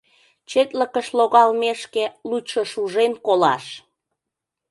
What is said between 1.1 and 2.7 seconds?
логалмешке, лучо